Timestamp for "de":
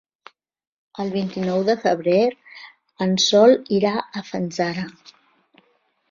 1.67-1.75